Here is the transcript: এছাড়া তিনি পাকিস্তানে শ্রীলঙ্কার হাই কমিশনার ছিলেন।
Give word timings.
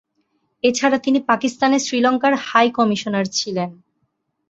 এছাড়া 0.63 0.97
তিনি 0.97 1.19
পাকিস্তানে 1.21 1.77
শ্রীলঙ্কার 1.79 2.33
হাই 2.47 2.67
কমিশনার 2.71 3.25
ছিলেন। 3.29 3.69